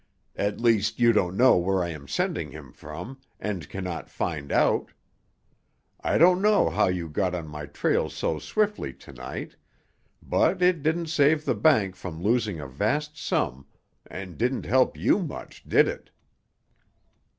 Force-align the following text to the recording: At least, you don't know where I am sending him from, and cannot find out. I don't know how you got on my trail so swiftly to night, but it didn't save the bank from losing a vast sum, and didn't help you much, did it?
At 0.35 0.59
least, 0.59 0.99
you 0.99 1.13
don't 1.13 1.37
know 1.37 1.57
where 1.57 1.83
I 1.83 1.89
am 1.89 2.07
sending 2.07 2.49
him 2.49 2.73
from, 2.73 3.19
and 3.39 3.69
cannot 3.69 4.09
find 4.09 4.51
out. 4.51 4.93
I 5.99 6.17
don't 6.17 6.41
know 6.41 6.71
how 6.71 6.87
you 6.87 7.07
got 7.07 7.35
on 7.35 7.47
my 7.47 7.67
trail 7.67 8.09
so 8.09 8.39
swiftly 8.39 8.93
to 8.93 9.11
night, 9.13 9.57
but 10.19 10.59
it 10.59 10.81
didn't 10.81 11.09
save 11.13 11.45
the 11.45 11.53
bank 11.53 11.95
from 11.95 12.19
losing 12.23 12.59
a 12.59 12.65
vast 12.67 13.15
sum, 13.15 13.67
and 14.07 14.39
didn't 14.39 14.65
help 14.65 14.97
you 14.97 15.19
much, 15.19 15.63
did 15.67 15.87
it? 15.87 16.09